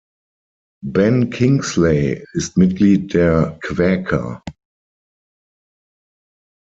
Ben 0.83 1.29
Kingsley 1.29 2.25
ist 2.33 2.57
Mitglied 2.57 3.13
der 3.13 3.59
Quäker. 3.61 4.41